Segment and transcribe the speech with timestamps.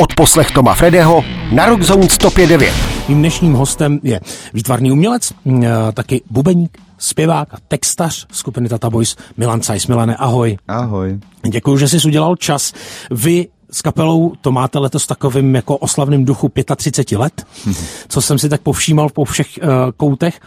[0.00, 2.72] Od poslech Toma Fredeho na Rockzone 105.9.
[3.08, 4.20] Mým dnešním hostem je
[4.54, 5.32] výtvarný umělec,
[5.94, 9.86] taky bubeník, zpěvák a textař skupiny Tata Boys Milan Cajs.
[9.86, 10.58] Milane, ahoj.
[10.68, 11.18] Ahoj.
[11.48, 12.72] Děkuji, že jsi udělal čas.
[13.10, 17.46] Vy s kapelou to máte letos takovým jako oslavným duchu 35 let,
[18.08, 20.40] co jsem si tak povšímal po všech uh, koutech.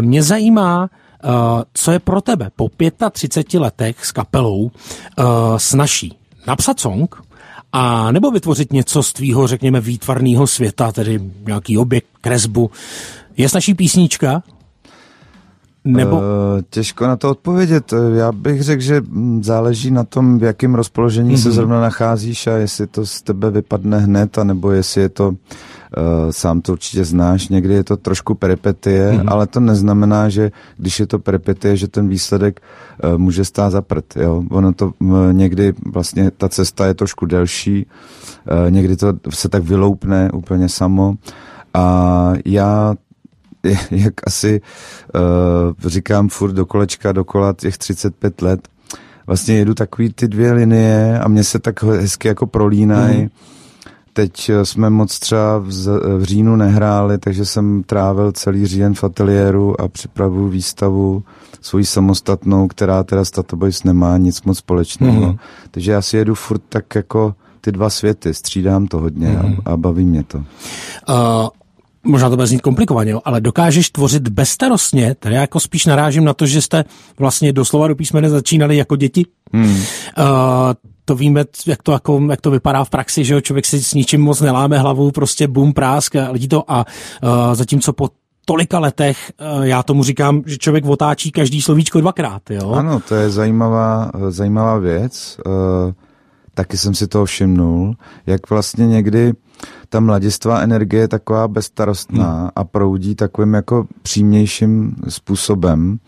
[0.00, 0.90] Mě zajímá,
[1.24, 1.30] uh,
[1.72, 2.68] co je pro tebe po
[3.10, 4.70] 35 letech s kapelou uh,
[5.56, 6.16] snaží
[6.46, 7.25] napsat song,
[7.78, 12.70] a nebo vytvořit něco z tvýho, řekněme, výtvarného světa, tedy nějaký objekt, kresbu.
[13.36, 14.42] Je naší písnička?
[15.86, 16.16] Nebo...
[16.16, 16.22] Uh,
[16.70, 17.94] těžko na to odpovědět.
[18.14, 19.02] Já bych řekl, že
[19.40, 21.42] záleží na tom, v jakém rozpoložení mm-hmm.
[21.42, 21.54] se mhm.
[21.54, 25.34] zrovna nacházíš a jestli to z tebe vypadne hned, anebo jestli je to, uh,
[26.30, 29.24] sám to určitě znáš, někdy je to trošku peripetie, mm-hmm.
[29.26, 32.60] ale to neznamená, že když je to peripetie, že ten výsledek
[33.04, 34.16] uh, může stát za prd.
[34.16, 34.42] Jo?
[34.50, 39.62] Ono to uh, někdy vlastně ta cesta je trošku delší, uh, někdy to se tak
[39.62, 41.14] vyloupne úplně samo.
[41.74, 42.94] A já
[43.90, 44.60] jak asi
[45.14, 48.68] uh, říkám furt do kolečka, dokola těch 35 let,
[49.26, 53.22] vlastně jedu takový ty dvě linie a mě se tak hezky jako prolínají.
[53.22, 53.28] Mm.
[54.12, 55.68] Teď eh, jsme moc třeba v,
[56.18, 61.22] v říjnu nehráli, takže jsem trávil celý říjen v ateliéru a připravuju výstavu
[61.60, 65.26] svoji samostatnou, která teda s Tato Boys nemá nic moc společného.
[65.26, 65.36] Mm.
[65.70, 69.36] Takže já si jedu furt tak jako ty dva světy, střídám to hodně mm.
[69.36, 69.56] a, mhm.
[69.64, 70.38] a baví mě to.
[70.38, 70.44] Uh,
[72.06, 76.46] možná to bude znít komplikovaně, ale dokážeš tvořit bezstarostně, tedy jako spíš narážím na to,
[76.46, 76.84] že jste
[77.18, 79.26] vlastně doslova do písmene začínali jako děti.
[79.52, 79.70] Hmm.
[79.70, 79.76] Uh,
[81.04, 83.40] to víme, jak to, jako, jak to vypadá v praxi, že jo?
[83.40, 86.86] člověk si s ničím moc neláme hlavu, prostě bum, prásk, a lidi to a
[87.22, 88.08] uh, zatímco po
[88.44, 92.70] tolika letech, uh, já tomu říkám, že člověk otáčí každý slovíčko dvakrát, jo?
[92.70, 95.38] Ano, to je zajímavá, zajímavá věc.
[95.46, 95.52] Uh,
[96.56, 97.94] taky jsem si toho všimnul,
[98.26, 99.32] jak vlastně někdy
[99.88, 102.50] ta mladistvá energie je taková bezstarostná hmm.
[102.56, 105.98] a proudí takovým jako přímějším způsobem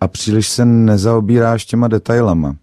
[0.00, 2.56] a příliš se nezaobíráš těma detailama.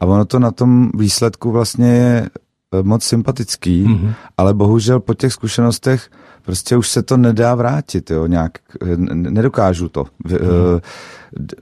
[0.00, 2.28] A ono to na tom výsledku vlastně je
[2.72, 4.12] eh, moc sympatický, hmm.
[4.36, 6.10] ale bohužel po těch zkušenostech
[6.44, 10.04] prostě už se to nedá vrátit, jo, nějak, eh, nedokážu to.
[10.26, 10.80] Hmm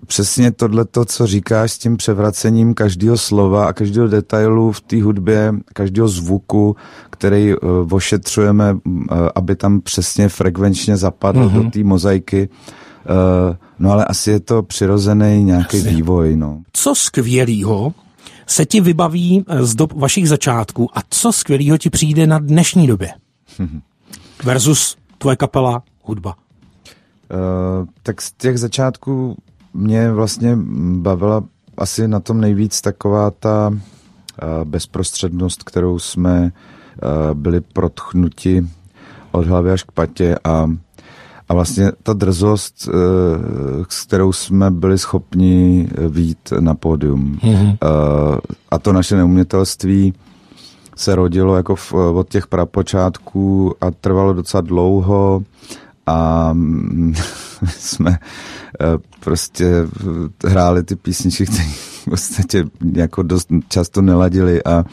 [0.06, 5.54] přesně tohle, co říkáš s tím převracením každého slova a každého detailu v té hudbě,
[5.72, 6.76] každého zvuku,
[7.10, 8.98] který uh, ošetřujeme, uh,
[9.34, 11.54] aby tam přesně frekvenčně zapadl mm-hmm.
[11.54, 11.71] do mhm.
[11.71, 12.48] té mozaiky.
[13.78, 15.88] No ale asi je to přirozený nějaký asi.
[15.88, 16.37] vývoj.
[16.37, 16.62] No.
[16.72, 17.92] Co skvělýho
[18.47, 23.09] se ti vybaví z dob vašich začátků a co skvělýho ti přijde na dnešní době?
[24.44, 26.34] Versus tvoje kapela, hudba.
[26.34, 29.36] Uh, tak z těch začátků
[29.75, 30.58] mě vlastně
[30.97, 31.44] bavila
[31.76, 33.72] asi na tom nejvíc taková ta
[34.64, 36.53] bezprostřednost, kterou jsme
[37.34, 38.66] byli protchnuti
[39.30, 40.70] od hlavy až k patě a,
[41.48, 42.88] a vlastně ta drzost,
[43.88, 47.38] s kterou jsme byli schopni výjít na pódium.
[47.42, 47.76] Mm-hmm.
[48.70, 50.14] A to naše neumětelství
[51.03, 55.43] se rodilo jako v, od těch prapočátků a trvalo docela dlouho
[56.07, 56.53] a
[57.69, 58.19] jsme
[58.81, 59.67] Eh, prostě
[60.47, 64.85] hráli ty písničky, které v podstatě jako dost často neladili a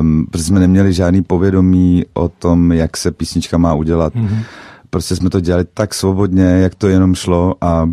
[0.00, 4.14] um, protože jsme neměli žádný povědomí o tom, jak se písnička má udělat.
[4.14, 4.42] Mm-hmm.
[4.90, 7.90] Prostě jsme to dělali tak svobodně, jak to jenom šlo a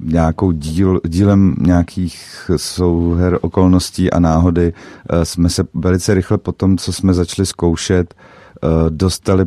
[0.00, 6.78] nějakou díl, dílem nějakých souher okolností a náhody uh, jsme se velice rychle po tom,
[6.78, 8.14] co jsme začali zkoušet,
[8.62, 9.44] uh, dostali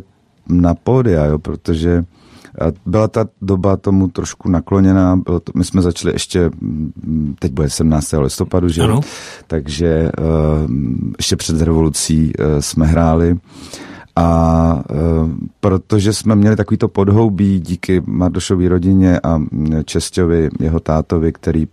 [0.48, 2.04] na pódia, jo, protože
[2.86, 7.70] byla ta doba tomu trošku nakloněná, bylo to, my jsme začali ještě, mm, teď bude
[7.70, 8.12] 17.
[8.12, 8.82] listopadu, že?
[8.82, 9.00] Ano.
[9.46, 10.70] Takže uh,
[11.18, 13.36] ještě před revolucí jsme hráli.
[14.16, 19.42] A uh, protože jsme měli takovýto podhoubí díky Mardošový rodině a
[19.84, 21.68] Česťovi, jeho tátovi, který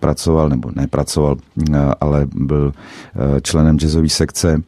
[0.00, 1.36] pracoval, nebo nepracoval,
[2.00, 2.72] ale byl
[3.42, 4.62] členem jazzové sekce,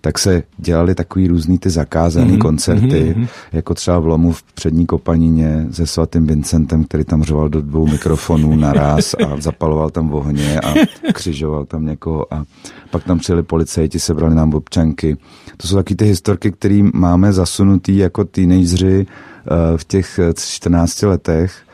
[0.00, 2.38] tak se dělali takový různý ty zakázané mm-hmm.
[2.38, 3.28] koncerty, mm-hmm.
[3.52, 7.86] jako třeba v Lomu v přední kopanině se svatým Vincentem, který tam řoval do dvou
[7.86, 10.74] mikrofonů naraz a zapaloval tam ohně a
[11.12, 12.44] křižoval tam někoho a
[12.90, 15.16] pak tam přijeli policajti, sebrali nám občanky.
[15.56, 21.62] To jsou taky ty historky, které máme zasunutý jako teenageři uh, v těch 14 letech
[21.66, 21.71] uh,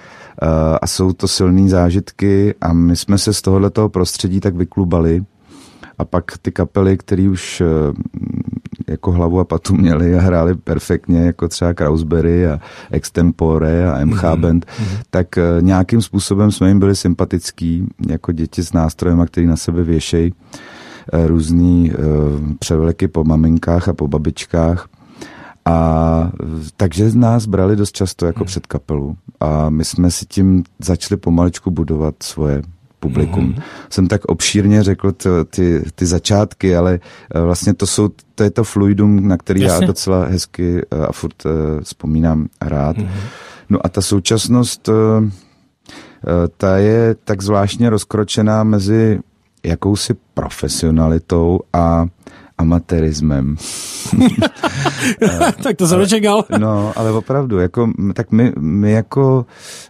[0.82, 5.24] a jsou to silné zážitky a my jsme se z tohoto prostředí tak vyklubali,
[5.98, 7.64] a pak ty kapely, které už eh,
[8.86, 14.22] jako hlavu a patu měli a hráli perfektně, jako třeba Krausberry a Extempore a MH
[14.22, 14.40] mm-hmm.
[14.40, 15.00] Band, mm-hmm.
[15.10, 19.82] tak eh, nějakým způsobem jsme jim byli sympatický, jako děti s nástrojema, který na sebe
[19.82, 20.34] věšejí.
[21.26, 21.92] různý
[22.58, 24.88] převleky po maminkách a po babičkách.
[25.68, 26.30] A
[26.76, 28.46] takže nás brali dost často jako hmm.
[28.46, 32.62] před kapelu a my jsme si tím začali pomaličku budovat svoje
[33.00, 33.52] publikum.
[33.52, 33.62] Mm-hmm.
[33.90, 37.00] Jsem tak obšírně řekl ty, ty, ty začátky, ale
[37.34, 39.84] eh, vlastně to jsou, to je to fluidum, na který Jasně.
[39.84, 42.96] já docela hezky eh, a furt uh, vzpomínám rád.
[42.96, 43.10] Mm-hmm.
[43.70, 44.88] No a ta současnost,
[46.56, 49.20] ta je tak zvláštně rozkročená mezi
[49.64, 52.06] jakousi profesionalitou a
[52.58, 53.56] amatérismem.
[55.62, 56.44] tak to jsem nečekal.
[56.58, 59.46] no, ale opravdu, jako, tak my, my jako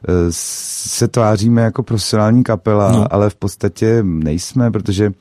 [0.08, 3.12] eh, se tváříme jako profesionální kapela, no.
[3.12, 5.12] ale v podstatě nejsme, protože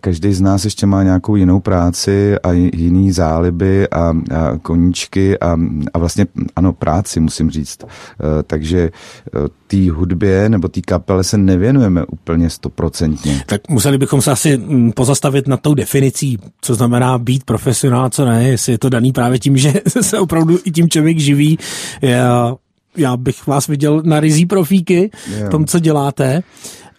[0.00, 4.14] každý z nás ještě má nějakou jinou práci a jiný záliby a, a
[4.62, 5.56] koníčky a,
[5.94, 7.78] a vlastně ano, práci musím říct.
[7.84, 8.90] Eh, takže
[9.26, 13.42] eh, té hudbě nebo té kapele se nevěnujeme úplně stoprocentně.
[13.46, 18.24] Tak museli bychom se asi mm, pozastavit nad tou definicí, co znamená být profesionál, co
[18.24, 21.58] ne, jestli je to daný právě tím, že se opravdu i tím člověk živí.
[22.02, 22.54] Já,
[22.96, 25.10] já bych vás viděl na rizí profíky
[25.46, 26.42] v tom, co děláte.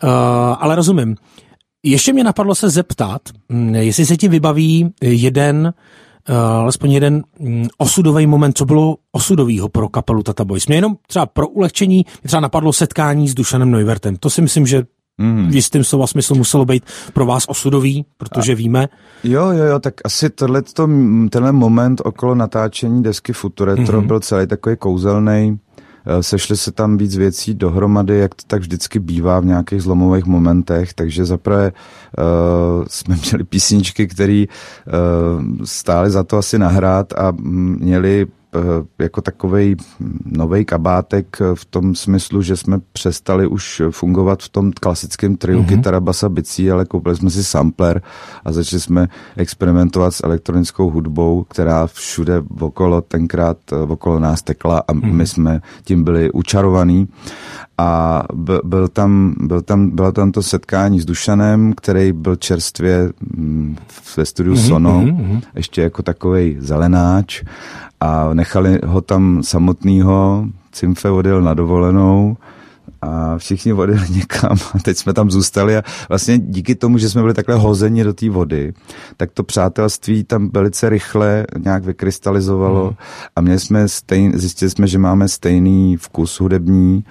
[0.04, 0.10] Uh,
[0.60, 1.16] ale rozumím.
[1.84, 5.74] Ještě mě napadlo se zeptat, mm, jestli se ti vybaví jeden,
[6.30, 10.68] uh, alespoň jeden um, osudový moment, co bylo osudovýho pro kapelu Tata Boys.
[10.68, 14.16] Mě jenom třeba pro ulehčení třeba napadlo setkání s Dušanem Neuvertem.
[14.16, 14.84] To si myslím, že
[15.22, 15.50] Mm.
[15.50, 16.84] V jistém slova smyslu muselo být
[17.14, 18.88] pro vás osudový, protože a, víme.
[19.24, 20.88] Jo, jo, jo, tak asi tohleto,
[21.30, 24.08] tenhle moment okolo natáčení desky Futuretro mm-hmm.
[24.08, 25.60] byl celý takový kouzelný.
[26.10, 30.26] Eh, sešly se tam víc věcí dohromady, jak to tak vždycky bývá v nějakých zlomových
[30.26, 37.34] momentech, takže zaprvé uh, jsme měli písničky, které uh, stály za to asi nahrát a
[37.40, 38.39] měli Eh,
[39.00, 39.76] jako takový
[40.26, 45.68] nový kabátek v tom smyslu, že jsme přestali už fungovat v tom klasickém triu mm-hmm.
[45.68, 48.02] kytara, basa, bicí, ale koupili jsme si sampler
[48.46, 49.08] a začali jsme
[49.38, 55.14] experimentovat s elektronickou hudbou, která všude okolo tenkrát eh, okolo nás tekla a mm-hmm.
[55.14, 57.08] my jsme tím byli učarovaní
[57.78, 58.24] a
[58.64, 63.78] byl tam, byl tam, bylo tam to setkání s Dušanem, který byl čerstvě mm,
[64.18, 65.42] ve studiu mm-hmm, Sono, mm-hmm.
[65.56, 67.44] ještě jako takový zelenáč
[68.02, 72.38] a nechali ho tam samotného, Cimfe odjel na dovolenou
[73.02, 77.22] a všichni odjeli někam a teď jsme tam zůstali a vlastně díky tomu, že jsme
[77.22, 78.74] byli takhle hozeni do té vody,
[79.18, 82.96] tak to přátelství tam velice rychle nějak vykrystalizovalo mm.
[83.36, 87.04] a měli jsme stejn, zjistili jsme, že máme stejný vkus hudební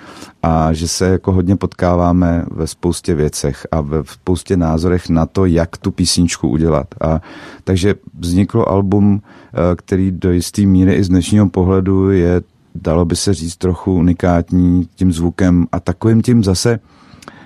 [0.42, 5.46] a že se jako hodně potkáváme ve spoustě věcech a ve spoustě názorech na to,
[5.46, 6.86] jak tu písničku udělat.
[7.00, 7.20] A
[7.64, 12.42] takže vzniklo album, eh, který do jisté míry i z dnešního pohledu je
[12.74, 16.78] dalo by se říct, trochu unikátní tím zvukem a takovým tím zase,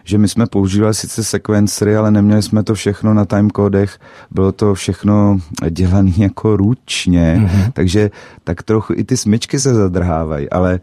[0.05, 3.99] že my jsme používali sice sekvencery, ale neměli jsme to všechno na timecodech,
[4.31, 5.39] bylo to všechno
[5.71, 7.73] dělané jako ručně, mm-hmm.
[7.73, 8.11] takže
[8.45, 10.81] tak trochu i ty smyčky se zadrhávají, ale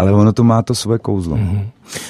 [0.00, 1.36] ale ono to má to své kouzlo.
[1.36, 1.66] Mm-hmm.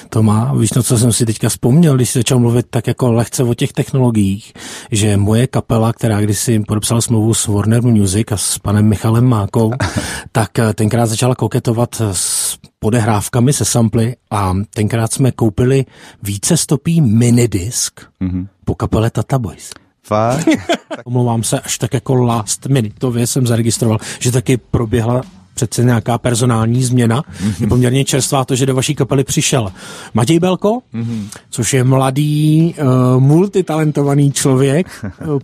[0.09, 3.43] To má, víš, no co jsem si teďka vzpomněl, když začal mluvit tak jako lehce
[3.43, 4.53] o těch technologiích,
[4.91, 9.71] že moje kapela, která kdysi podepsala smlouvu s Warner Music a s panem Michalem Mákou,
[10.33, 15.85] tak eh, tenkrát začala koketovat s podehrávkami, se samply a tenkrát jsme koupili
[16.23, 18.47] více stopí minidisk mm-hmm.
[18.65, 19.71] po kapele Tata Boys.
[20.03, 20.49] Fakt?
[21.05, 25.23] Omlouvám se, až tak jako last minutově jsem zaregistroval, že taky proběhla
[25.67, 27.23] přece nějaká personální změna.
[27.23, 27.55] Mm-hmm.
[27.61, 29.73] Je poměrně čerstvá to, že do vaší kapely přišel
[30.15, 31.29] Matěj Belko, mm-hmm.
[31.51, 34.87] což je mladý, uh, multitalentovaný člověk,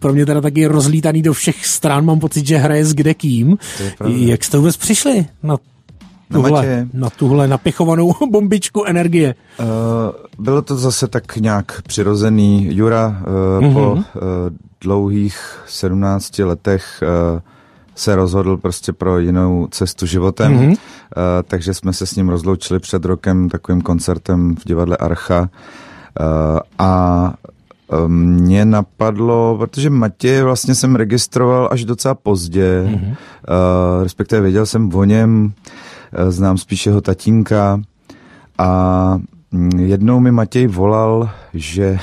[0.00, 3.58] pro mě teda taky rozlítaný do všech stran, mám pocit, že hraje s kde kým.
[4.06, 5.56] Jak jste vůbec přišli na
[6.32, 9.34] tuhle, na tuhle napichovanou bombičku energie?
[9.60, 9.64] Uh,
[10.44, 12.68] bylo to zase tak nějak přirozený.
[12.70, 13.72] Jura uh, mm-hmm.
[13.72, 14.02] po uh,
[14.80, 17.02] dlouhých 17 letech
[17.34, 17.40] uh,
[17.96, 20.70] se rozhodl prostě pro jinou cestu životem, mm-hmm.
[20.70, 20.76] uh,
[21.44, 25.46] takže jsme se s ním rozloučili před rokem takovým koncertem v divadle Archa uh,
[26.78, 27.34] a
[27.92, 33.08] eh, mě napadlo, protože Matěj vlastně jsem registroval až docela pozdě, mm-hmm.
[33.08, 37.80] uh, respektive věděl jsem o něm, uh, znám spíš jeho tatínka
[38.58, 39.18] a
[39.78, 41.98] jednou mi Matěj volal, že,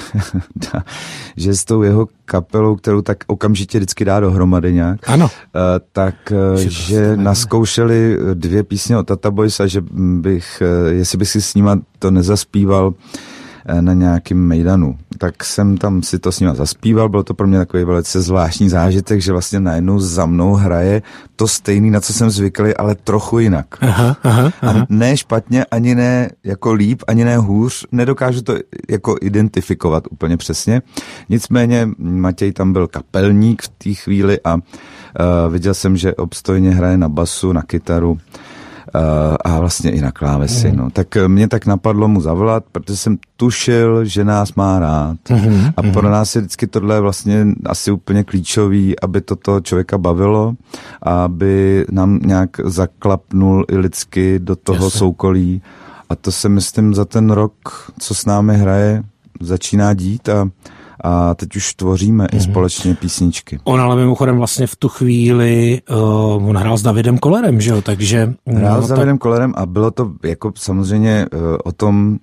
[1.37, 5.29] že s tou jeho kapelou, kterou tak okamžitě vždycky dá dohromady nějak, ano.
[5.55, 9.81] Eh, tak eh, že, že naskoušeli dvě písně od Tata Boys a že
[10.21, 13.32] bych, eh, jestli bych si s nima to nezaspíval, eh,
[13.81, 14.97] na nějakým mejdanu.
[15.17, 18.69] Tak jsem tam si to s ním zaspíval, bylo to pro mě takový velice zvláštní
[18.69, 21.01] zážitek, že vlastně najednou za mnou hraje
[21.35, 23.67] to stejný, na co jsem zvyklý, ale trochu jinak.
[23.81, 24.81] Aha, aha, aha.
[24.81, 28.55] A ne špatně, ani ne jako líp, ani ne hůř, nedokážu to
[28.89, 30.81] jako identifikovat úplně přesně.
[31.29, 34.61] Nicméně Matěj tam byl kapelník v té chvíli a uh,
[35.49, 38.17] viděl jsem, že obstojně hraje na basu, na kytaru
[39.43, 40.71] a vlastně i na klávesi.
[40.71, 40.77] Mm.
[40.77, 40.89] No.
[40.89, 45.17] Tak mě tak napadlo mu zavolat, protože jsem tušil, že nás má rád.
[45.29, 45.65] Mm.
[45.77, 50.55] A pro nás je vždycky tohle vlastně asi úplně klíčový, aby toto člověka bavilo,
[51.01, 54.99] aby nám nějak zaklapnul i lidsky do toho Jasne.
[54.99, 55.61] soukolí.
[56.09, 57.53] A to se myslím za ten rok,
[57.99, 59.03] co s námi hraje,
[59.41, 60.49] začíná dít a
[61.03, 62.35] a teď už tvoříme mm-hmm.
[62.35, 62.51] i mhm.
[62.51, 63.59] společně písničky.
[63.63, 67.81] On ale mimochodem vlastně v tu chvíli, uh, on hrál s Davidem Kolerem, že jo,
[67.81, 68.33] takže...
[68.47, 69.21] Hrál no, s Davidem tak...
[69.21, 72.17] Kolerem a bylo to jako samozřejmě uh, o tom,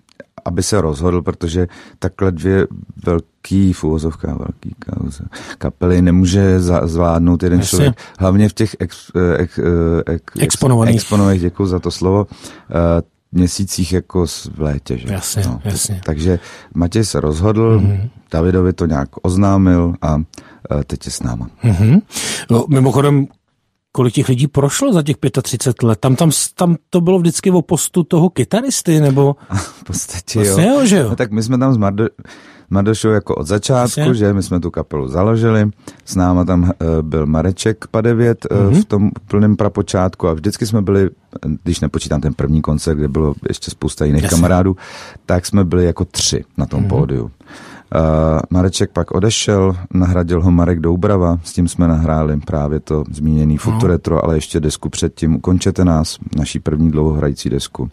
[0.45, 1.69] aby se rozhodl, protože
[1.99, 2.67] takhle dvě
[3.07, 3.85] velký v
[4.25, 5.25] velký kauze,
[5.59, 7.77] kapely nemůže za, zvládnout jeden Jasně.
[7.77, 7.95] člověk.
[8.19, 9.69] Hlavně v těch ex, ex, ex,
[10.07, 10.95] ex, exponovaných.
[10.95, 12.77] exponovaných, děkuji za to slovo, uh,
[13.33, 14.99] měsících jako v létě.
[14.99, 15.13] Že?
[15.13, 16.01] Jasně, no, jasně.
[16.05, 16.39] Takže
[16.75, 18.11] Matěj se rozhodl, mm-hmm.
[18.31, 20.23] Davidovi to nějak oznámil a uh,
[20.87, 21.51] teď je s náma.
[21.65, 22.03] Mm-hmm.
[22.51, 23.27] No, mimochodem,
[23.93, 25.99] kolik těch lidí prošlo za těch 35 let?
[26.01, 29.37] Tam, tam, tam to bylo vždycky o postu toho kytaristy, nebo?
[29.55, 30.81] v podstatě vlastně jo.
[30.81, 30.87] jo.
[30.87, 31.09] že jo?
[31.09, 32.07] No, tak my jsme tam s Mardo,
[32.71, 34.15] Mardošou jako od začátku, Jasně.
[34.15, 35.71] že my jsme tu kapelu založili,
[36.05, 36.69] s náma tam uh,
[37.03, 38.83] byl Mareček Padevět mm-hmm.
[38.83, 41.11] v tom plném prapočátku a vždycky jsme byli,
[41.63, 44.37] když nepočítám ten první koncert, kde bylo ještě spousta jiných Jasně.
[44.37, 44.77] kamarádů,
[45.27, 46.89] tak jsme byli jako tři na tom mm-hmm.
[46.89, 47.31] pódiu.
[48.51, 53.59] Mareček pak odešel, nahradil ho Marek Doubrava, s tím jsme nahráli právě to zmíněný no.
[53.59, 57.91] Futuretro, ale ještě desku předtím Ukončete nás, naší první dlouhohrající desku.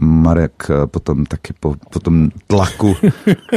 [0.00, 2.94] Marek uh, potom taky po, po tom tlaku uh,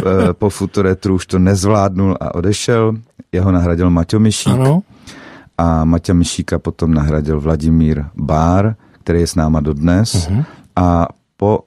[0.34, 2.94] po Futuretru už to nezvládnul a odešel.
[3.32, 4.54] Jeho nahradil Maťo Myšík.
[4.54, 4.82] Ano.
[5.58, 10.14] A Maťa Myšíka potom nahradil Vladimír Bár, který je s náma dodnes.
[10.14, 10.46] Uh-huh.
[10.76, 11.60] A po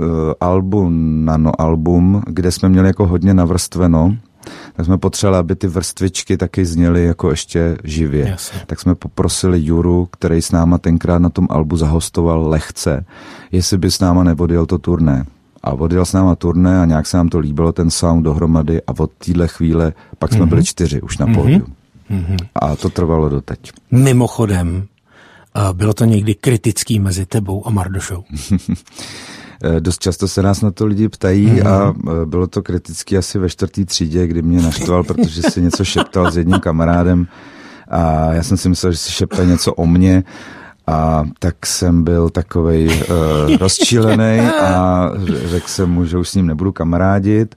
[0.00, 0.06] uh,
[0.40, 4.16] album, nano album, kde jsme měli jako hodně navrstveno,
[4.76, 8.28] tak jsme potřebovali, aby ty vrstvičky taky zněly jako ještě živě.
[8.28, 8.60] Jasně.
[8.66, 13.04] Tak jsme poprosili Juru, který s náma tenkrát na tom albu zahostoval lehce,
[13.52, 15.24] jestli by s náma nevodil to turné.
[15.62, 18.92] A odjel s náma turné a nějak se nám to líbilo, ten sound dohromady a
[18.98, 20.48] od téhle chvíle pak jsme mm-hmm.
[20.48, 21.34] byli čtyři už na mhm.
[21.34, 21.66] pódiu.
[22.10, 22.36] Mm-hmm.
[22.54, 23.72] A to trvalo doteď.
[23.90, 24.86] Mimochodem,
[25.72, 28.24] bylo to někdy kritický mezi tebou a Mardošou?
[29.64, 31.68] Eh, dost často se nás na to lidi ptají mm-hmm.
[31.68, 35.84] a eh, bylo to kriticky asi ve čtvrtý třídě, kdy mě naštval, protože si něco
[35.84, 37.26] šeptal s jedním kamarádem
[37.88, 40.24] a já jsem si myslel, že si šeptal něco o mně
[40.86, 45.10] a tak jsem byl takovej uh, rozčílený a
[45.44, 47.54] řekl jsem mu, že už s ním nebudu kamarádit.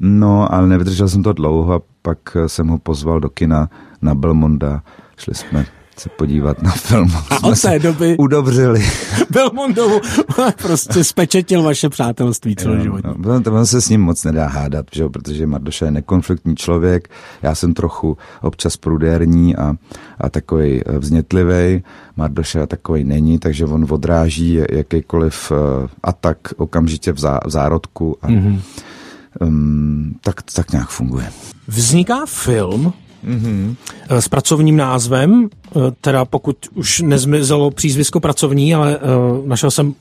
[0.00, 3.70] No, ale nevydržel jsem to dlouho a pak jsem ho pozval do kina
[4.02, 4.82] na Belmonda.
[5.16, 5.66] Šli jsme
[6.00, 7.10] se podívat na film.
[7.30, 8.84] A od té doby udobřili.
[9.30, 10.00] Belmondovu
[10.62, 13.10] prostě spečetil vaše přátelství celoživotní.
[13.18, 15.08] No, no, to se s ním moc nedá hádat, že?
[15.08, 17.08] protože Mardoša je nekonfliktní člověk,
[17.42, 19.74] já jsem trochu občas prudérní a,
[20.20, 21.82] a takový eh, vznětlivý.
[22.16, 25.56] Mardoša takový není, takže on odráží jakýkoliv uh,
[26.02, 28.60] atak okamžitě v, zá, v zárodku a mm-hmm.
[29.40, 31.26] um, tak, tak nějak funguje.
[31.68, 32.92] Vzniká film
[33.26, 33.76] mm-hmm.
[34.08, 39.94] s pracovním názvem, eh, teda pokud už nezmizelo přízvisko pracovní, ale uh, našel jsem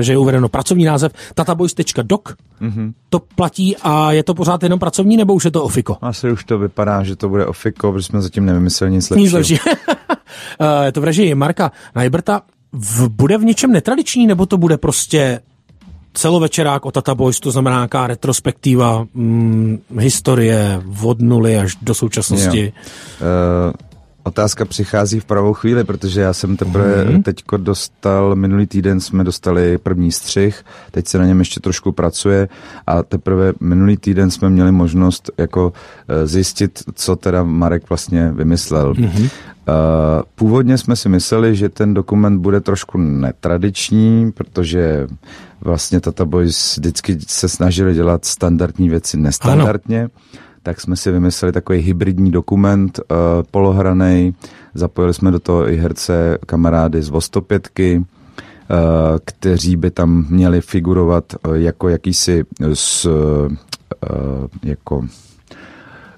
[0.00, 2.22] že je uvedeno pracovní název tataboys.doc.
[2.62, 2.92] Mm-hmm.
[3.08, 5.96] To platí a je to pořád jenom pracovní, nebo už je to ofiko?
[6.02, 9.24] Asi už to vypadá, že to bude ofiko, protože jsme zatím nevymysleli nic lepšího.
[9.24, 9.58] Nic lepší.
[10.84, 12.42] je to v režii Marka Najberta.
[12.72, 15.40] V, bude v něčem netradiční, nebo to bude prostě
[16.14, 22.72] celovečerák o Tata Boys, to znamená nějaká retrospektiva hm, historie od nuly až do současnosti.
[23.20, 23.93] Uh,
[24.24, 27.22] otázka přichází v pravou chvíli, protože já jsem teprve mm-hmm.
[27.22, 32.48] teďko dostal, minulý týden jsme dostali první střih, teď se na něm ještě trošku pracuje
[32.86, 35.72] a teprve minulý týden jsme měli možnost jako uh,
[36.26, 38.94] zjistit, co teda Marek vlastně vymyslel.
[38.94, 39.30] Mm-hmm.
[40.34, 45.06] Původně jsme si mysleli, že ten dokument bude trošku netradiční, protože
[45.60, 50.00] vlastně Tata Boys vždycky se snažili dělat standardní věci nestandardně.
[50.00, 50.08] Ano.
[50.64, 53.16] Tak jsme si vymysleli takový hybridní dokument, uh,
[53.50, 54.32] polohranej.
[54.74, 58.04] Zapojili jsme do toho i herce kamarády z Vostopětky, uh,
[59.24, 62.44] kteří by tam měli figurovat uh, jako jakýsi
[62.74, 63.52] s, uh,
[64.62, 65.04] jako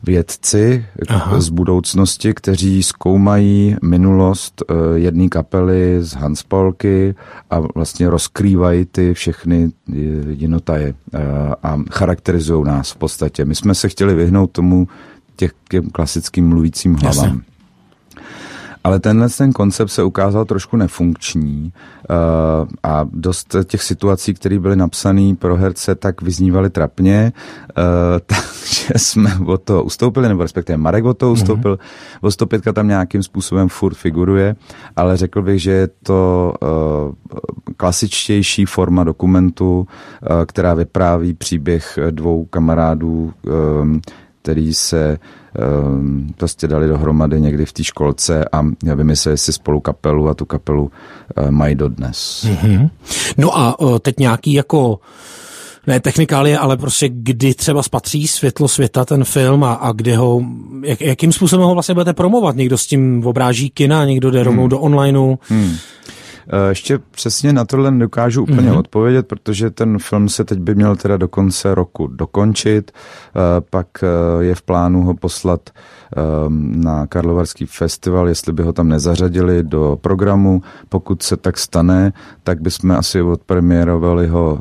[0.06, 1.40] vědci Aha.
[1.40, 7.14] z budoucnosti, kteří zkoumají minulost uh, jedné kapely z Hanspolky
[7.50, 9.70] a vlastně rozkrývají ty všechny
[10.28, 11.20] jinotaje uh,
[11.62, 13.44] a charakterizují nás v podstatě.
[13.44, 14.88] My jsme se chtěli vyhnout tomu
[15.36, 17.24] těch těm klasickým mluvícím hlavám.
[17.24, 17.55] Jasně.
[18.86, 21.72] Ale tenhle ten koncept se ukázal trošku nefunkční
[22.10, 27.32] uh, a dost těch situací, které byly napsané pro herce, tak vyznívaly trapně,
[27.78, 27.82] uh,
[28.26, 31.74] takže jsme o to ustoupili, nebo respektive Marek o to ustoupil.
[31.74, 32.18] Mm-hmm.
[32.26, 34.56] O 105 tam nějakým způsobem furt figuruje,
[34.96, 37.38] ale řekl bych, že je to uh,
[37.76, 39.86] klasičtější forma dokumentu,
[40.46, 43.32] která vypráví příběh dvou kamarádů,
[44.46, 45.18] který se
[45.88, 48.62] um, prostě dali dohromady někdy v té školce a
[48.94, 52.46] vymysleli si spolu kapelu a tu kapelu uh, mají dodnes.
[52.48, 52.90] Mm-hmm.
[53.38, 54.98] No a uh, teď nějaký jako
[55.86, 60.42] ne technikálie, ale prostě kdy třeba spatří světlo světa ten film a, a kde ho,
[60.84, 62.56] jak, jakým způsobem ho vlastně budete promovat?
[62.56, 64.70] Někdo s tím obráží kina, někdo jde rovnou hmm.
[64.70, 65.36] do onlineu?
[65.48, 65.74] Hmm.
[66.48, 68.78] Eh, ještě přesně na tohle nedokážu úplně mm-hmm.
[68.78, 73.86] odpovědět, protože ten film se teď by měl teda do konce roku dokončit, eh, pak
[74.02, 75.70] eh, je v plánu ho poslat
[76.52, 80.62] na Karlovarský festival, jestli by ho tam nezařadili do programu.
[80.88, 82.12] Pokud se tak stane,
[82.42, 84.60] tak bychom asi odpremiérovali ho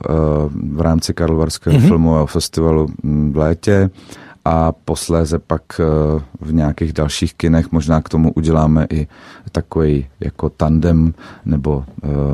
[0.73, 1.87] v rámci Karlovarského mm-hmm.
[1.87, 3.89] filmového festivalu hm, v létě
[4.45, 5.83] a posléze pak eh,
[6.41, 9.07] v nějakých dalších kinech možná k tomu uděláme i
[9.51, 11.13] takový jako tandem
[11.45, 11.85] nebo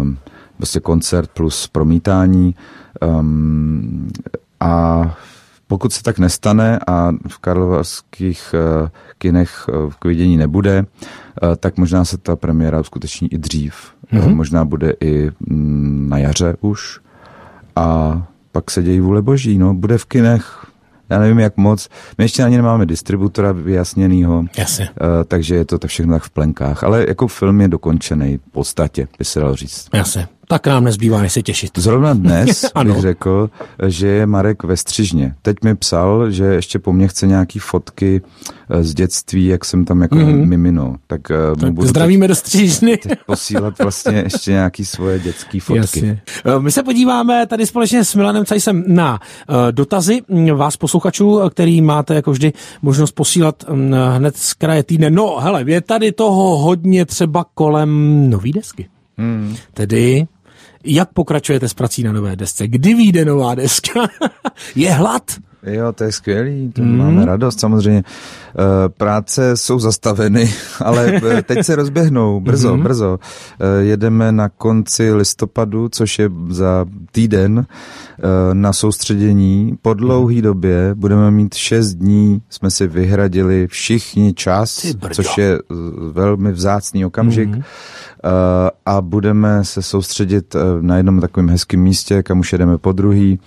[0.01, 0.18] um,
[0.58, 2.56] prostě koncert plus promítání.
[3.20, 4.10] Um,
[4.60, 5.01] a
[5.68, 10.86] pokud se tak nestane a v karlovarských uh, kinech uh, k vidění nebude,
[11.44, 13.75] uh, tak možná se ta premiéra uskuteční i dřív.
[14.13, 14.36] Mm-hmm.
[14.36, 17.00] Možná bude i mm, na jaře už.
[17.75, 18.18] A
[18.51, 19.58] pak se dějí vůle boží.
[19.58, 19.74] No.
[19.74, 20.65] Bude v kinech
[21.12, 21.89] já nevím, jak moc.
[22.18, 24.89] My ještě ani nemáme distributora vyjasněnýho, Jasně.
[24.89, 26.84] Uh, takže je to to všechno tak v plenkách.
[26.84, 29.88] Ale jako film je dokončený v podstatě, by se dalo říct.
[29.94, 31.72] Jasně tak nám nezbývá, než se těšit.
[31.77, 33.50] Zrovna dnes bych řekl,
[33.88, 35.36] že je Marek ve Střižně.
[35.41, 38.22] Teď mi psal, že ještě po mně chce nějaký fotky
[38.70, 40.46] eh, z dětství, jak jsem tam jako mm-hmm.
[40.46, 40.96] mimino.
[41.08, 42.98] Tak, uh, tak budu zdravíme teď, do Střižny.
[42.98, 45.77] Teď posílat vlastně ještě nějaký svoje dětské fotky.
[45.77, 46.22] Jasně.
[46.46, 49.20] Eh, my se podíváme tady společně s Milanem Cajsem na
[49.72, 50.22] dotazy
[50.55, 55.10] vás posluchačů, který máte jako vždy možnost posílat um, hned z kraje týdne.
[55.10, 58.89] No hele, je tady toho hodně třeba kolem nový desky.
[59.17, 59.55] Hmm.
[59.74, 60.28] Tedy
[60.84, 62.67] jak pokračujete s prací na nové desce?
[62.67, 64.08] Kdy vyjde nová deska?
[64.76, 65.24] je hlad?
[65.63, 66.98] Jo, to je skvělý, to mm.
[66.98, 68.04] máme radost samozřejmě.
[68.04, 72.84] Eh, práce jsou zastaveny, ale eh, teď se rozběhnou, brzo, mm.
[72.84, 73.20] brzo.
[73.60, 77.65] Eh, jedeme na konci listopadu, což je za týden,
[78.54, 79.78] na soustředění.
[79.82, 80.41] Po dlouhé mm.
[80.41, 85.60] době budeme mít šest dní, jsme si vyhradili všichni čas, což je
[86.12, 87.50] velmi vzácný okamžik.
[87.50, 87.63] Mm
[88.86, 93.39] a budeme se soustředit na jednom takovém hezkém místě, kam už jedeme po druhý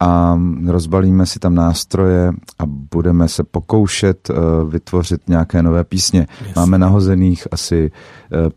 [0.00, 6.26] a rozbalíme si tam nástroje a budeme se pokoušet uh, vytvořit nějaké nové písně.
[6.46, 6.54] Yes.
[6.56, 7.90] Máme nahozených asi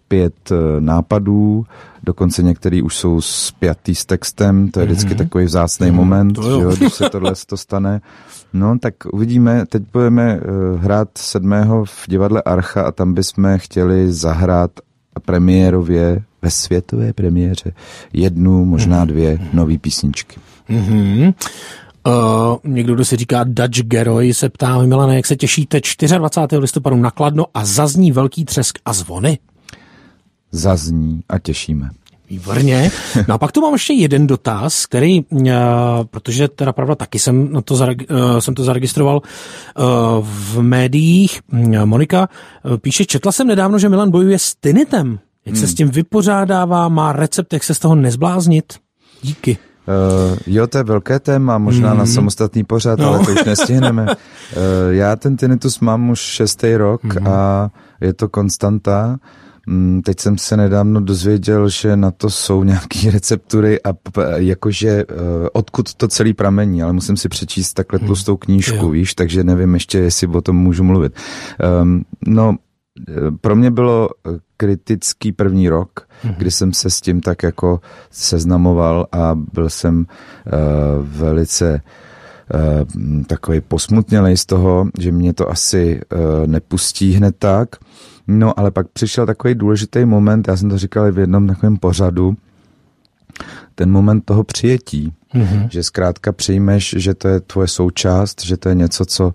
[0.07, 1.65] pět nápadů,
[2.03, 5.17] dokonce některý už jsou spjatý s textem, to je vždycky mm-hmm.
[5.17, 5.93] takový vzácný mm-hmm.
[5.93, 6.59] moment, to jo.
[6.59, 8.01] Jo, když se tohle to stane.
[8.53, 9.65] No, tak uvidíme.
[9.65, 10.39] Teď budeme
[10.77, 14.71] hrát sedmého v divadle Archa a tam bychom chtěli zahrát
[15.19, 17.71] premiérově, ve světové premiéře,
[18.13, 19.07] jednu, možná mhm.
[19.07, 20.39] dvě nové písničky.
[20.69, 21.33] Mm-hmm.
[22.07, 25.81] Uh, někdo, kdo si říká Dutch Geroy, se ptá, Milane, jak se těšíte
[26.17, 26.59] 24.
[26.59, 29.39] listopadu na Kladno a zazní velký třesk a zvony?
[30.51, 31.89] Zazní a těšíme.
[32.29, 32.91] Výborně.
[33.27, 35.49] No a pak tu mám ještě jeden dotaz, který, uh,
[36.11, 39.83] protože teda pravda taky jsem, na to, zareg, uh, jsem to zaregistroval uh,
[40.21, 41.39] v médiích.
[41.85, 42.29] Monika
[42.81, 45.19] píše, četla jsem nedávno, že Milan bojuje s tinitem.
[45.45, 45.61] Jak hmm.
[45.61, 48.73] se s tím vypořádává, má recept, jak se z toho nezbláznit?
[49.21, 49.57] Díky.
[49.87, 51.99] Uh, jo, to je velké téma, možná mm.
[51.99, 53.07] na samostatný pořad, no.
[53.07, 54.03] ale to už nestihneme.
[54.05, 54.13] Uh,
[54.89, 57.27] já ten tinnitus mám už šestý rok mm.
[57.27, 57.69] a
[58.01, 59.17] je to konstanta.
[60.03, 63.93] Teď jsem se nedávno dozvěděl, že na to jsou nějaké receptury a
[64.35, 65.15] jakože uh,
[65.53, 68.07] odkud to celý pramení, ale musím si přečíst takhle mhm.
[68.07, 68.89] tlustou knížku, jo.
[68.89, 71.13] víš, takže nevím ještě, jestli o tom můžu mluvit.
[71.81, 72.55] Um, no,
[73.41, 74.09] pro mě bylo
[74.57, 76.35] kritický první rok, mm-hmm.
[76.37, 80.05] kdy jsem se s tím tak jako seznamoval a byl jsem uh,
[81.07, 81.81] velice
[82.53, 87.75] uh, takový posmutnělej z toho, že mě to asi uh, nepustí hned tak.
[88.31, 91.77] No ale pak přišel takový důležitý moment, já jsem to říkal i v jednom takovém
[91.77, 92.35] pořadu,
[93.75, 95.13] ten moment toho přijetí.
[95.35, 95.67] Mm-hmm.
[95.71, 99.33] Že zkrátka přijmeš, že to je tvoje součást, že to je něco, co uh,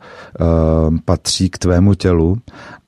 [1.04, 2.37] patří k tvému tělu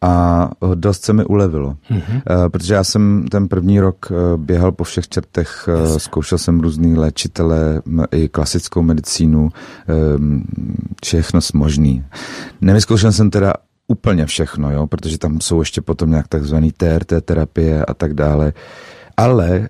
[0.01, 1.77] a dost se mi ulevilo.
[1.91, 2.15] Mm-hmm.
[2.15, 6.61] Uh, protože já jsem ten první rok uh, běhal po všech čertech, uh, zkoušel jsem
[6.61, 9.49] různý léčitele, i klasickou medicínu,
[10.17, 10.45] um,
[11.05, 12.05] všechno možný.
[12.61, 13.53] Nevyzkoušel jsem teda
[13.89, 18.53] úplně všechno, jo, protože tam jsou ještě potom nějak takzvaný TRT terapie a tak dále.
[19.17, 19.69] Ale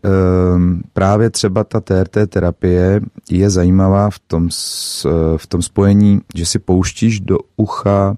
[0.55, 3.01] um, právě třeba ta TRT terapie
[3.31, 4.49] je zajímavá v tom,
[5.37, 8.17] v tom spojení, že si pouštíš do ucha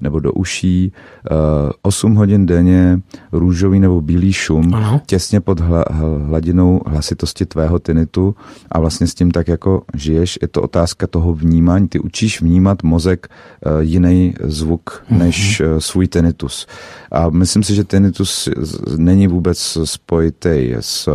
[0.00, 0.92] nebo do uší
[1.30, 1.36] uh,
[1.70, 3.00] eh, 8 hodin denně
[3.32, 5.00] růžový nebo bílý šum ano.
[5.06, 5.84] těsně pod hla,
[6.26, 8.34] hladinou hlasitosti tvého tinitu
[8.72, 10.38] a vlastně s tím tak jako žiješ.
[10.42, 11.88] Je to otázka toho vnímání.
[11.88, 15.18] Ty učíš vnímat mozek uh, jiný zvuk mhm.
[15.18, 16.66] než uh, svůj tinnitus.
[17.12, 18.48] A myslím si, že tinnitus
[18.96, 21.08] není vůbec spojitý s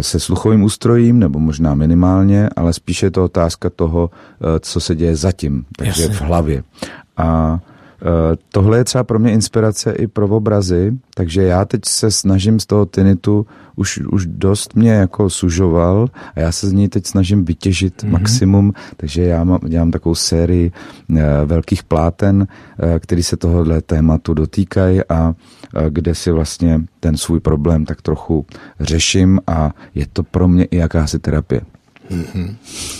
[0.00, 4.10] se sluchovým ústrojím, nebo možná minimálně, ale spíše je to otázka toho,
[4.60, 6.16] co se děje zatím, takže Jasně.
[6.16, 6.62] v hlavě.
[7.16, 7.58] A
[8.02, 12.60] e, tohle je třeba pro mě inspirace i pro obrazy, takže já teď se snažím
[12.60, 13.46] z toho tinitu,
[13.76, 18.10] už, už dost mě jako sužoval a já se z něj teď snažím vytěžit mm-hmm.
[18.10, 20.72] maximum, takže já mám, dělám takovou sérii
[21.08, 22.40] uh, velkých pláten,
[22.82, 28.02] uh, který se tohohle tématu dotýkají a uh, kde si vlastně ten svůj problém tak
[28.02, 28.46] trochu
[28.80, 31.60] řeším a je to pro mě i jakási terapie.
[32.14, 32.56] Mm-hmm.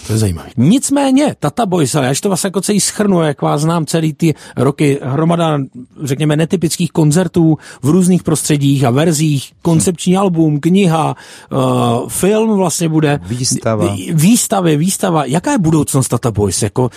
[0.06, 0.48] To je zajímavé.
[0.56, 4.34] Nicméně, Tata Boys, ale já to vlastně jako celý schrnu, jak vás znám celý ty
[4.56, 5.58] roky, hromada,
[6.02, 11.16] řekněme, netypických koncertů v různých prostředích a verzích, koncepční album, kniha,
[11.52, 13.20] uh, film vlastně bude.
[13.26, 13.96] Výstava.
[14.12, 15.24] Výstavy, výstava.
[15.24, 16.62] Jaká je budoucnost Tata Boys?
[16.62, 16.90] Jako,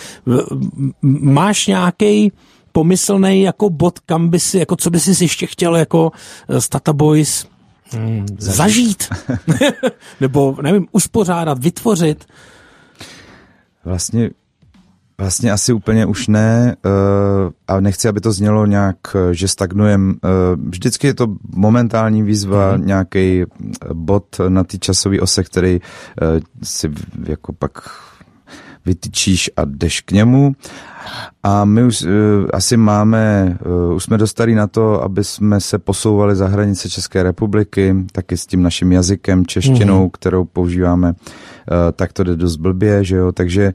[1.22, 2.32] máš nějaký
[2.72, 6.12] pomyslný jako bod, kam by si, jako co by si ještě chtěl jako
[6.58, 7.46] z Tata Boys
[7.92, 9.08] Hmm, zažít.
[10.20, 12.24] Nebo, nevím, uspořádat, vytvořit.
[13.84, 14.30] Vlastně
[15.20, 16.92] Vlastně asi úplně už ne uh,
[17.68, 18.96] a nechci, aby to znělo nějak,
[19.32, 20.08] že stagnujem.
[20.08, 22.86] Uh, vždycky je to momentální výzva, mm.
[22.86, 23.44] nějaký
[23.92, 26.90] bod na ty časové ose, který uh, si
[27.24, 27.72] jako pak
[28.86, 30.52] vytyčíš a jdeš k němu.
[31.42, 32.10] A my už uh,
[32.52, 37.22] asi máme, uh, už jsme dostali na to, aby jsme se posouvali za hranice České
[37.22, 40.10] republiky, taky s tím naším jazykem, češtinou, mm.
[40.10, 41.14] kterou používáme, uh,
[41.92, 43.72] tak to jde dost blbě, že jo, takže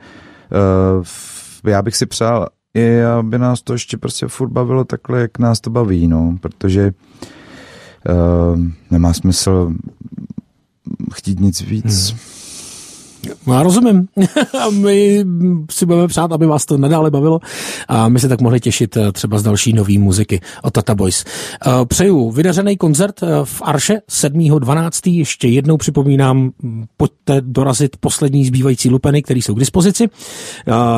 [0.99, 5.39] uh, já bych si přál, i aby nás to ještě prostě furt bavilo takhle, jak
[5.39, 6.91] nás to baví, no, protože
[8.09, 8.59] uh,
[8.91, 9.73] nemá smysl
[11.13, 12.09] chtít nic víc.
[12.09, 12.19] Hmm.
[13.47, 14.07] No, já rozumím.
[14.65, 15.25] a my
[15.71, 17.39] si budeme přát, aby vás to nadále bavilo
[17.87, 21.25] a my se tak mohli těšit eh, třeba z další nový muziky od Tata Boys.
[21.67, 25.11] Eh, přeju vydařený koncert eh, v Arše 7.12.
[25.17, 26.51] Ještě jednou připomínám,
[26.97, 30.09] pojďte dorazit poslední zbývající lupeny, které jsou k dispozici.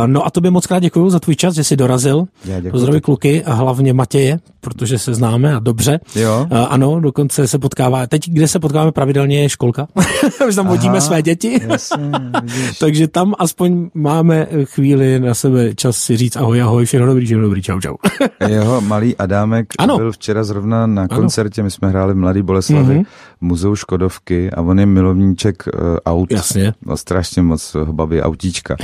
[0.05, 2.25] No a tobě moc krát děkuji za tvůj čas, že jsi dorazil.
[2.71, 5.99] Pozdraví kluky a hlavně Matěje, protože se známe a dobře.
[6.15, 6.47] Jo.
[6.69, 8.07] Ano, dokonce se potkává.
[8.07, 9.87] Teď, kde se potkáváme pravidelně, je školka.
[10.47, 11.61] Už tam vodíme své děti.
[11.67, 12.11] Jasně.
[12.79, 17.43] Takže tam aspoň máme chvíli na sebe čas si říct ahoj, ahoj, všechno dobrý, všechno
[17.43, 17.95] dobrý, čau, čau.
[18.47, 19.97] Jeho malý Adámek ano.
[19.97, 23.05] byl včera zrovna na koncertě, my jsme hráli v Mladý Boleslavy, mm-hmm.
[23.41, 26.31] muzeu Škodovky a on je milovníček uh, aut.
[26.31, 26.73] Jasně.
[26.85, 28.75] No, strašně moc ho baví autíčka.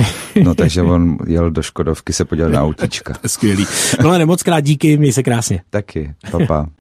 [0.44, 3.14] No takže on jel do Škodovky se podívat na autíčka.
[3.26, 3.66] Skvělý.
[4.02, 5.62] No ale moc krát díky, měj se krásně.
[5.70, 6.68] Taky, papa.